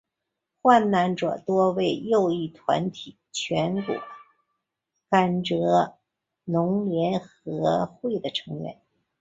[0.63, 3.97] 罹难者多为左翼团体全国
[5.11, 5.93] 甘蔗
[6.43, 8.81] 农联合会的成员。